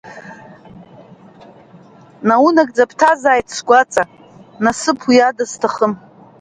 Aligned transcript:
Наунагӡа 2.27 2.89
бҭазааит 2.89 3.47
сгәаҵа, 3.55 4.03
насыԥ 4.63 4.99
уи 5.07 5.17
ада 5.29 5.45
сҭахым… 5.51 5.93